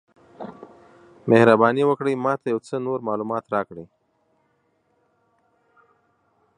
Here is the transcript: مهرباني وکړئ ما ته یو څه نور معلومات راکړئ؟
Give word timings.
مهرباني 1.29 1.83
وکړئ 1.87 2.15
ما 2.23 2.33
ته 2.41 2.47
یو 2.53 2.59
څه 2.67 2.75
نور 2.85 2.99
معلومات 3.07 3.43
راکړئ؟ 3.55 3.85